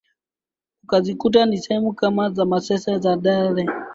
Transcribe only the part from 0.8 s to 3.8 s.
ukazikuta ni sehemu kama za masese zandale